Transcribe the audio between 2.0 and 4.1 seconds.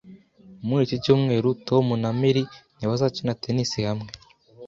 na Mary ntibazakina tennis hamwe